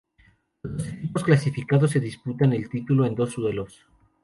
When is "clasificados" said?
1.23-1.91